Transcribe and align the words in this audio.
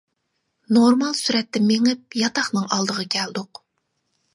نورمال 0.77 1.13
سۈرەتتە 1.19 1.63
مېڭىپ 1.67 2.19
ياتاقنىڭ 2.25 2.69
ئالدىغا 2.75 3.11
كەلدۇق. 3.19 3.65